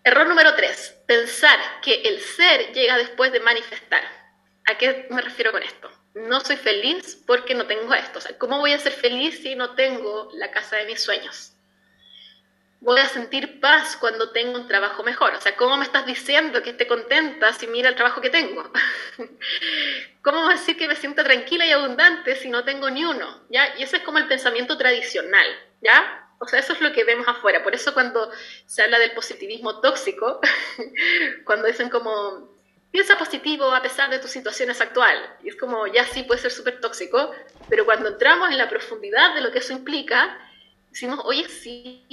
[0.04, 4.04] Error número tres, pensar que el ser llega después de manifestar.
[4.68, 5.91] ¿A qué me refiero con esto?
[6.13, 8.20] No soy feliz porque no tengo esto.
[8.20, 11.55] O ¿cómo voy a ser feliz si no tengo la casa de mis sueños?
[12.82, 15.34] Voy a sentir paz cuando tengo un trabajo mejor.
[15.34, 18.72] O sea, ¿cómo me estás diciendo que esté contenta si mira el trabajo que tengo?
[20.22, 23.42] ¿Cómo a decir que me siento tranquila y abundante si no tengo ni uno?
[23.50, 23.76] ¿Ya?
[23.78, 25.48] Y ese es como el pensamiento tradicional,
[25.82, 26.30] ¿ya?
[26.40, 27.64] O sea, eso es lo que vemos afuera.
[27.64, 28.32] Por eso cuando
[28.66, 30.40] se habla del positivismo tóxico,
[31.46, 32.56] cuando dicen como,
[32.92, 35.30] piensa positivo a pesar de tus situaciones actuales.
[35.44, 37.32] Y es como, ya sí puede ser súper tóxico,
[37.70, 40.40] pero cuando entramos en la profundidad de lo que eso implica,
[40.92, 42.06] decimos, oye, sí,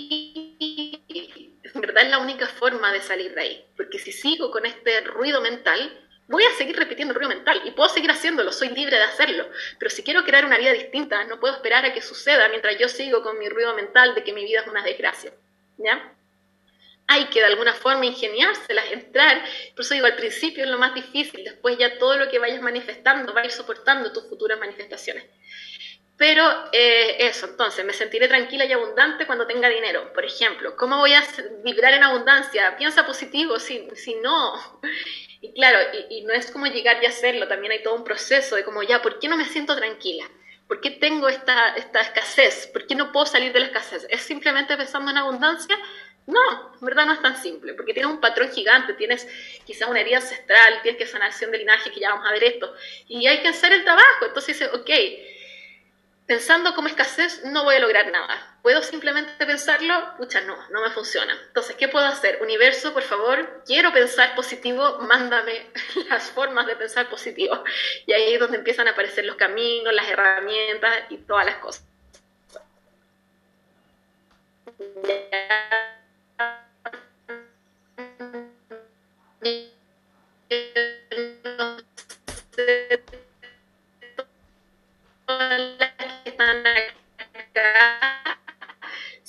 [1.93, 5.41] verdad es la única forma de salir de ahí, porque si sigo con este ruido
[5.41, 9.03] mental, voy a seguir repitiendo el ruido mental y puedo seguir haciéndolo, soy libre de
[9.03, 12.79] hacerlo, pero si quiero crear una vida distinta, no puedo esperar a que suceda mientras
[12.79, 15.33] yo sigo con mi ruido mental de que mi vida es una desgracia,
[15.79, 16.15] ¿ya?
[17.09, 20.95] Hay que de alguna forma ingeniárselas, entrar, por eso digo, al principio es lo más
[20.95, 25.25] difícil, después ya todo lo que vayas manifestando va a ir soportando tus futuras manifestaciones.
[26.17, 30.13] Pero eh, eso, entonces, me sentiré tranquila y abundante cuando tenga dinero.
[30.13, 31.25] Por ejemplo, ¿cómo voy a
[31.65, 32.77] vibrar en abundancia?
[32.77, 34.81] Piensa positivo, si, si no.
[35.41, 38.63] Y claro, y, no es como llegar y hacerlo, también hay todo un proceso de
[38.63, 40.25] como, ya, ¿por qué no me siento tranquila?
[40.69, 42.69] ¿Por qué tengo esta, esta escasez?
[42.69, 44.07] ¿Por qué no puedo salir de la escasez?
[44.09, 45.77] ¿Es simplemente pensando en abundancia?
[46.27, 49.27] No, en verdad no es tan simple, porque tienes un patrón gigante, tienes
[49.67, 52.73] quizás una herida ancestral, tienes que sanación de linaje, que ya vamos a ver esto,
[53.09, 54.27] y hay que hacer el trabajo.
[54.27, 54.91] Entonces dices, ok,
[56.27, 58.57] pensando como escasez no voy a lograr nada.
[58.63, 60.17] ¿Puedo simplemente pensarlo?
[60.17, 61.37] Pucha, no, no me funciona.
[61.49, 62.41] Entonces, ¿qué puedo hacer?
[62.41, 65.67] Universo, por favor, quiero pensar positivo, mándame
[66.09, 67.65] las formas de pensar positivo.
[68.07, 71.85] Y ahí es donde empiezan a aparecer los caminos, las herramientas y todas las cosas.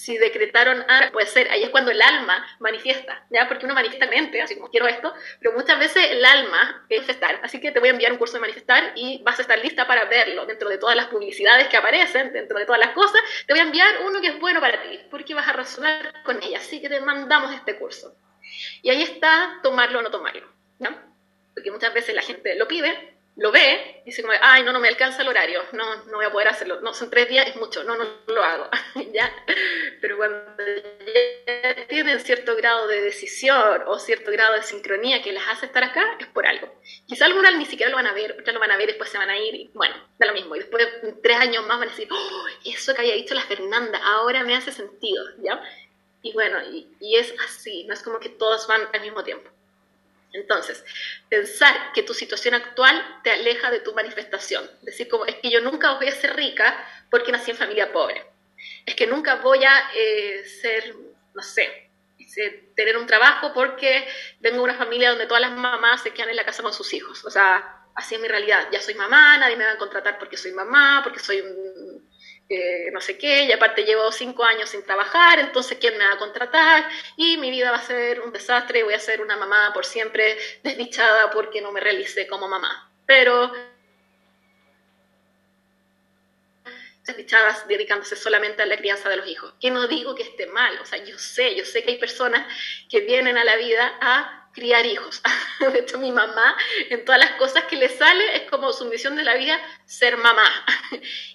[0.04, 3.48] Si decretaron ah, puede ser, ahí es cuando el alma manifiesta, ¿ya?
[3.48, 7.40] Porque uno manifiesta mente, así como quiero esto, pero muchas veces el alma es manifestar,
[7.42, 9.88] así que te voy a enviar un curso de manifestar y vas a estar lista
[9.88, 13.54] para verlo dentro de todas las publicidades que aparecen, dentro de todas las cosas, te
[13.54, 16.58] voy a enviar uno que es bueno para ti, porque vas a razonar con ella,
[16.58, 18.14] así que te mandamos este curso.
[18.82, 21.02] Y ahí está tomarlo o no tomarlo, ¿ya?
[21.54, 24.80] Porque muchas veces la gente lo pide, lo ve y dice como, ay, no, no
[24.80, 27.56] me alcanza el horario, no, no voy a poder hacerlo, no, son tres días, es
[27.56, 28.70] mucho, no, no lo hago,
[29.14, 29.34] ¿ya?
[30.02, 35.48] Pero cuando ya tienen cierto grado de decisión o cierto grado de sincronía que las
[35.48, 36.72] hace estar acá, es por algo.
[37.08, 39.18] Quizá algunas ni siquiera lo van a ver, otras lo van a ver, después se
[39.18, 40.56] van a ir, y bueno, da lo mismo.
[40.56, 40.88] Y después,
[41.24, 44.56] tres años más, van a decir, oh, eso que había dicho la Fernanda, ahora me
[44.56, 45.62] hace sentido, ¿ya?
[46.22, 49.50] Y bueno, y, y es así, no es como que todos van al mismo tiempo.
[50.34, 50.84] Entonces,
[51.30, 54.70] pensar que tu situación actual te aleja de tu manifestación.
[54.82, 56.76] Decir como, es que yo nunca voy a ser rica
[57.10, 58.26] porque nací en familia pobre.
[58.86, 60.96] Es que nunca voy a eh, ser,
[61.34, 61.92] no sé,
[62.76, 64.08] tener un trabajo porque
[64.40, 66.92] vengo de una familia donde todas las mamás se quedan en la casa con sus
[66.94, 67.24] hijos.
[67.26, 68.68] O sea, así es mi realidad.
[68.72, 72.10] Ya soy mamá, nadie me va a contratar porque soy mamá, porque soy un
[72.92, 76.18] no sé qué, y aparte llevo cinco años sin trabajar, entonces ¿quién me va a
[76.18, 76.88] contratar?
[77.18, 80.38] Y mi vida va a ser un desastre voy a ser una mamá por siempre
[80.64, 82.92] desdichada porque no me realicé como mamá.
[83.06, 83.52] Pero
[87.06, 89.54] desdichadas dedicándose solamente a la crianza de los hijos.
[89.60, 92.48] Que no digo que esté mal, o sea, yo sé, yo sé que hay personas
[92.90, 95.22] que vienen a la vida a criar hijos.
[95.60, 96.56] De hecho, mi mamá,
[96.90, 100.18] en todas las cosas que le sale, es como su misión de la vida, ser
[100.18, 100.50] mamá.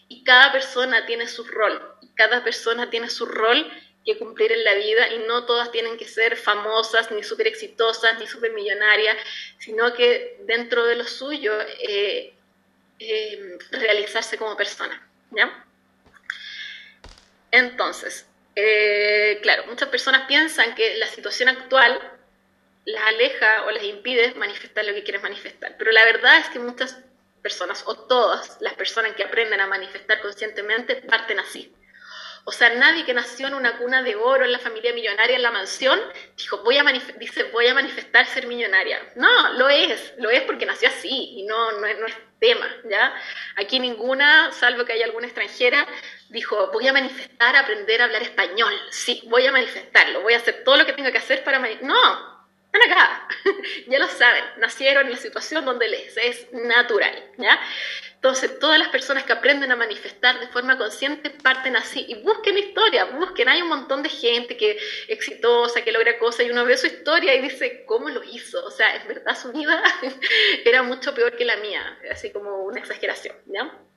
[0.09, 1.81] Y cada persona tiene su rol,
[2.15, 3.71] cada persona tiene su rol
[4.05, 8.19] que cumplir en la vida y no todas tienen que ser famosas, ni súper exitosas,
[8.19, 9.17] ni súper millonarias,
[9.59, 12.33] sino que dentro de lo suyo eh,
[12.99, 15.07] eh, realizarse como persona.
[15.31, 15.65] ¿ya?
[17.51, 22.01] Entonces, eh, claro, muchas personas piensan que la situación actual
[22.85, 25.77] las aleja o les impide manifestar lo que quieres manifestar.
[25.79, 26.99] Pero la verdad es que muchas
[27.43, 31.75] personas, o todas las personas que aprenden a manifestar conscientemente, parten así.
[32.45, 35.43] O sea, nadie que nació en una cuna de oro, en la familia millonaria, en
[35.43, 36.01] la mansión,
[36.35, 36.85] dijo, voy a
[37.19, 38.99] dice, voy a manifestar ser millonaria.
[39.17, 43.15] No, lo es, lo es porque nació así y no, no, es, tema, ¿ya?
[43.57, 45.87] Aquí ninguna, salvo que haya alguna extranjera,
[46.31, 48.73] dijo, voy a manifestar aprender a hablar español.
[48.91, 51.59] Sí, voy a manifestarlo, voy a hacer todo lo que tenga que hacer para...
[51.83, 52.38] No,
[52.79, 53.29] están acá,
[53.87, 57.59] ya lo saben, nacieron en la situación donde les es natural, ¿ya?
[58.15, 62.59] Entonces, todas las personas que aprenden a manifestar de forma consciente parten así y busquen
[62.59, 66.77] historia, busquen, hay un montón de gente que exitosa, que logra cosas y uno ve
[66.77, 68.65] su historia y dice, ¿cómo lo hizo?
[68.65, 69.83] O sea, es verdad, su vida
[70.65, 73.88] era mucho peor que la mía, así como una exageración, ¿ya?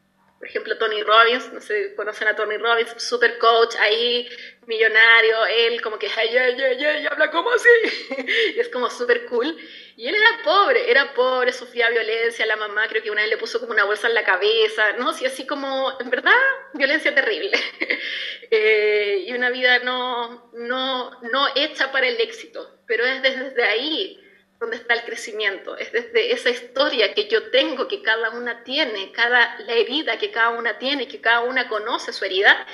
[0.41, 4.27] Por ejemplo, Tony Robbins, no sé, conocen a Tony Robbins, super coach, ahí,
[4.65, 7.69] millonario, él como que, ay, ay, ay, ay, habla como así,
[8.55, 9.55] y es como súper cool.
[9.95, 13.37] Y él era pobre, era pobre, sufría violencia, la mamá creo que una vez le
[13.37, 15.13] puso como una bolsa en la cabeza, ¿no?
[15.13, 16.33] Sí, así como, en verdad,
[16.73, 17.51] violencia terrible.
[18.49, 24.19] eh, y una vida no, no, no hecha para el éxito, pero es desde ahí
[24.61, 29.11] donde está el crecimiento, es desde esa historia que yo tengo, que cada una tiene,
[29.11, 32.67] cada, la herida que cada una tiene, que cada una conoce su herida,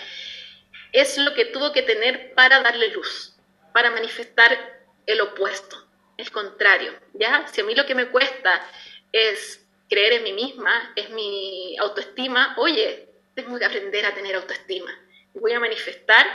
[0.91, 3.37] es lo que tuvo que tener para darle luz,
[3.73, 7.47] para manifestar el opuesto, el contrario, ¿ya?
[7.47, 8.69] Si a mí lo que me cuesta
[9.13, 14.91] es creer en mí misma, es mi autoestima, oye, tengo que aprender a tener autoestima.
[15.35, 16.27] Voy a manifestar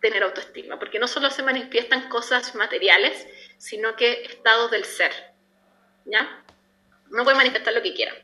[0.00, 3.24] tener autoestima, porque no solo se manifiestan cosas materiales,
[3.58, 5.12] sino que estados del ser.
[6.04, 6.42] ¿Ya?
[7.10, 8.14] No a manifestar lo que quiera,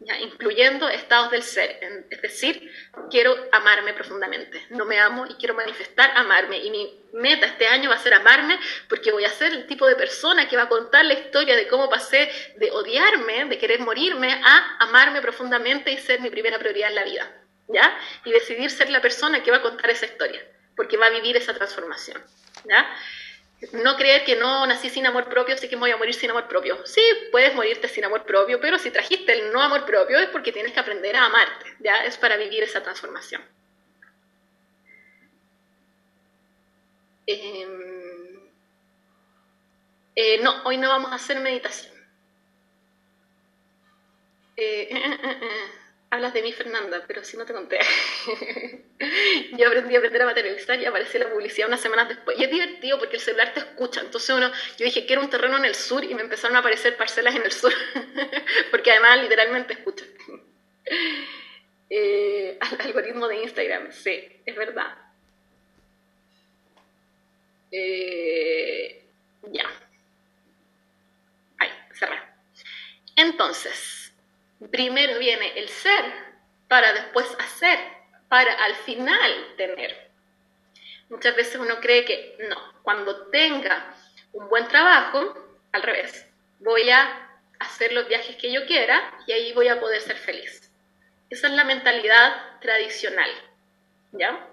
[0.00, 0.18] ¿ya?
[0.18, 1.78] incluyendo estados del ser.
[2.10, 2.70] Es decir,
[3.10, 4.66] quiero amarme profundamente.
[4.70, 6.58] No me amo y quiero manifestar amarme.
[6.58, 9.86] Y mi meta este año va a ser amarme porque voy a ser el tipo
[9.86, 13.80] de persona que va a contar la historia de cómo pasé de odiarme, de querer
[13.80, 17.32] morirme, a amarme profundamente y ser mi primera prioridad en la vida.
[17.68, 17.98] ¿Ya?
[18.24, 20.40] Y decidir ser la persona que va a contar esa historia,
[20.74, 22.22] porque va a vivir esa transformación.
[22.64, 22.88] ¿Ya?
[23.72, 26.30] No creer que no nací sin amor propio, así que me voy a morir sin
[26.30, 26.78] amor propio.
[26.86, 30.52] Sí, puedes morirte sin amor propio, pero si trajiste el no amor propio es porque
[30.52, 32.04] tienes que aprender a amarte, ¿ya?
[32.04, 33.42] Es para vivir esa transformación.
[37.26, 38.40] Em,
[40.14, 41.94] eh, no, hoy no vamos a hacer meditación.
[44.56, 47.78] Eh, eh, Hablas de mí, Fernanda, pero si no te conté.
[49.58, 52.38] yo aprendí a aprender a materializar y apareció la publicidad unas semanas después.
[52.38, 54.00] Y es divertido porque el celular te escucha.
[54.00, 56.60] Entonces uno, yo dije que era un terreno en el sur y me empezaron a
[56.60, 57.72] aparecer parcelas en el sur.
[58.70, 60.06] porque además literalmente escucha.
[61.90, 63.92] eh, al algoritmo de Instagram.
[63.92, 64.96] Sí, es verdad.
[67.70, 69.04] Eh,
[69.52, 69.70] ya.
[71.58, 72.34] Ahí, cerrar.
[73.14, 74.07] Entonces,
[74.66, 76.04] primero viene el ser
[76.66, 77.78] para después hacer,
[78.28, 80.10] para al final tener.
[81.08, 83.94] Muchas veces uno cree que no, cuando tenga
[84.32, 85.34] un buen trabajo,
[85.72, 86.26] al revés,
[86.60, 87.28] voy a
[87.58, 90.70] hacer los viajes que yo quiera y ahí voy a poder ser feliz.
[91.30, 93.30] Esa es la mentalidad tradicional,
[94.12, 94.48] ¿ya?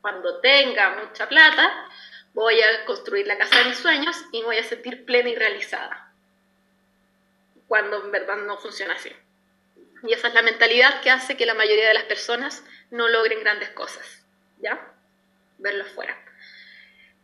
[0.00, 1.88] Cuando tenga mucha plata,
[2.34, 5.34] voy a construir la casa de mis sueños y me voy a sentir plena y
[5.34, 6.12] realizada.
[7.66, 9.10] Cuando en verdad no funciona así.
[10.02, 13.40] Y esa es la mentalidad que hace que la mayoría de las personas no logren
[13.40, 14.24] grandes cosas,
[14.58, 14.92] ¿ya?
[15.58, 16.16] Verlo afuera.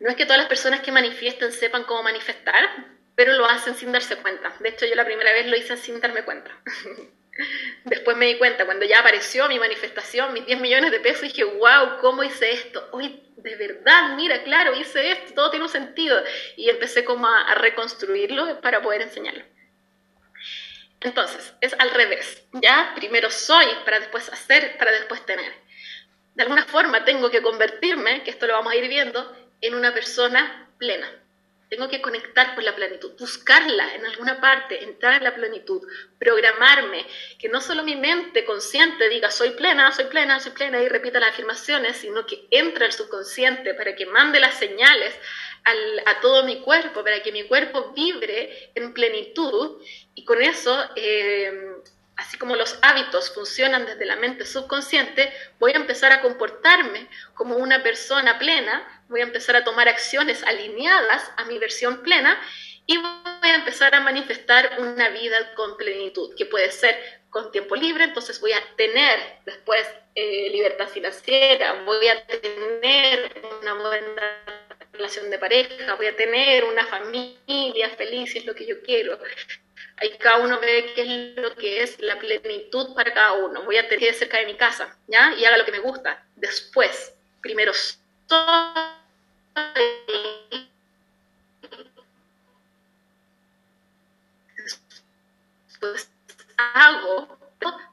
[0.01, 2.69] No es que todas las personas que manifiesten sepan cómo manifestar,
[3.15, 4.53] pero lo hacen sin darse cuenta.
[4.61, 6.51] De hecho, yo la primera vez lo hice sin darme cuenta.
[7.85, 11.45] Después me di cuenta, cuando ya apareció mi manifestación, mis 10 millones de pesos, dije,
[11.45, 12.89] wow, ¿cómo hice esto?
[12.93, 16.23] Hoy, de verdad, mira, claro, hice esto, todo tiene un sentido.
[16.57, 19.45] Y empecé como a, a reconstruirlo para poder enseñarlo.
[21.05, 22.93] Entonces, es al revés, ¿ya?
[22.97, 25.53] Primero soy para después hacer, para después tener.
[26.35, 29.93] De alguna forma tengo que convertirme, que esto lo vamos a ir viendo, en una
[29.93, 31.09] persona plena
[31.75, 35.83] tengo que conectar con la plenitud, buscarla en alguna parte, entrar en la plenitud,
[36.21, 37.05] programarme,
[37.39, 41.19] que no solo mi mente consciente diga soy plena, soy plena, soy plena y repita
[41.19, 45.19] las afirmaciones, sino que entre al subconsciente para que mande las señales
[46.07, 49.83] a todo mi cuerpo, para que mi cuerpo vibre en plenitud
[50.25, 50.91] y con eso...
[50.97, 51.53] Eh,
[52.17, 57.57] así como los hábitos funcionan desde la mente subconsciente, voy a empezar a comportarme como
[57.57, 62.41] una persona plena, voy a empezar a tomar acciones alineadas a mi versión plena
[62.87, 66.97] y voy a empezar a manifestar una vida con plenitud, que puede ser
[67.31, 73.75] con tiempo libre, entonces voy a tener después eh, libertad financiera, voy a tener una
[73.75, 74.45] buena
[74.93, 79.19] relación de pareja, voy a tener una familia feliz, si es lo que yo quiero,
[79.97, 83.63] Ahí cada uno ve qué es lo que es la plenitud para cada uno.
[83.63, 85.35] Voy a tener cerca de mi casa, ¿ya?
[85.35, 86.25] Y haga lo que me gusta.
[86.37, 87.95] Después, primero soy,
[96.57, 97.39] hago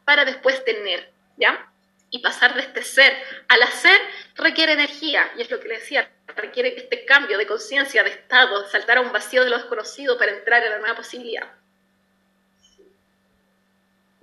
[0.05, 1.67] para después tener, ¿ya?
[2.09, 3.15] Y pasar de este ser
[3.47, 3.99] al hacer
[4.35, 8.67] requiere energía, y es lo que le decía, requiere este cambio de conciencia, de estado,
[8.67, 11.60] saltar a un vacío de lo desconocido para entrar en la nueva posibilidad.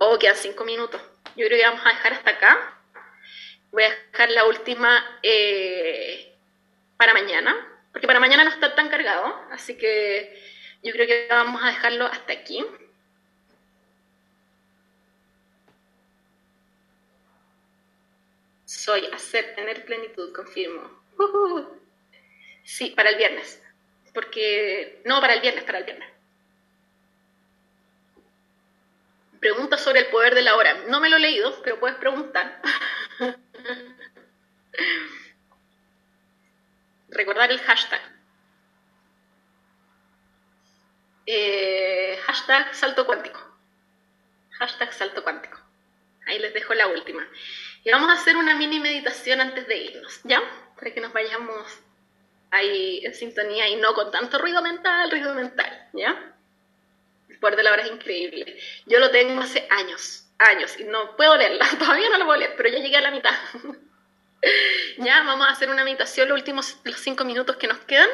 [0.01, 1.01] Oh, quedan cinco minutos.
[1.35, 2.73] Yo creo que vamos a dejar hasta acá.
[3.71, 6.33] Voy a dejar la última eh,
[6.95, 7.53] para mañana,
[7.91, 10.41] porque para mañana no está tan cargado, así que
[10.81, 12.65] yo creo que vamos a dejarlo hasta aquí.
[18.63, 20.89] Soy hacer, tener plenitud, confirmo.
[22.63, 23.59] Sí, para el viernes.
[24.13, 26.07] Porque, no, para el viernes, para el viernes.
[29.39, 30.85] Pregunta sobre el poder de la hora.
[30.87, 32.61] No me lo he leído, pero puedes preguntar.
[37.09, 38.01] Recordar el hashtag.
[41.25, 43.39] Eh, hashtag salto cuántico.
[44.51, 45.59] Hashtag salto cuántico.
[46.25, 47.27] Ahí les dejo la última.
[47.83, 50.41] Y vamos a hacer una mini meditación antes de irnos, ¿ya?
[50.75, 51.65] Para que nos vayamos
[52.51, 56.35] ahí en sintonía y no con tanto ruido mental, ruido mental, ¿ya?
[57.39, 58.59] Poder de la hora es increíble.
[58.85, 62.53] Yo lo tengo hace años, años, y no puedo leerla, todavía no lo puedo leer,
[62.57, 63.33] pero ya llegué a la mitad.
[64.97, 68.09] ya, vamos a hacer una meditación los últimos los cinco minutos que nos quedan.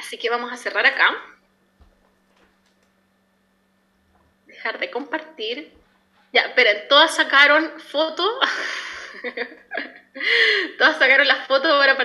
[0.00, 1.14] Así que vamos a cerrar acá.
[4.46, 5.72] Dejar de compartir.
[6.32, 8.40] Ya, esperen, todas sacaron foto.
[10.78, 11.96] todas sacaron las fotos para